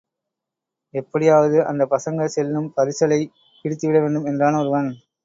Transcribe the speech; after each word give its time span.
எப்படியாவது 0.93 1.65
அந்தப் 1.65 1.91
பசங்க 1.91 2.25
செல்லும் 2.27 2.71
பரிசலைப் 2.77 3.31
பிடித்துவிட 3.65 3.99
வேண்டும் 4.01 4.25
என்றான் 4.25 4.59
ஒருவன். 4.59 4.89